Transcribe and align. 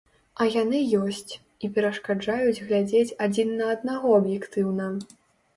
А 0.43 0.45
яны 0.53 0.79
ёсць, 1.01 1.31
і 1.67 1.69
перашкаджаюць 1.75 2.63
глядзець 2.71 3.15
адзін 3.27 3.55
на 3.61 3.69
аднаго 3.75 4.15
аб'ектыўна. 4.23 4.91